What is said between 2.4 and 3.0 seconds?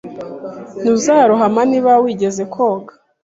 koga.